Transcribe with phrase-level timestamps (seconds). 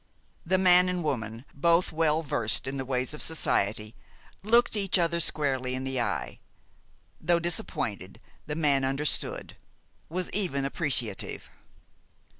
[0.43, 3.93] The man and woman, both well versed in the ways of society,
[4.41, 6.39] looked each other squarely in the eye.
[7.19, 9.57] Though disappointed, the man understood,
[10.09, 11.51] was even appreciative.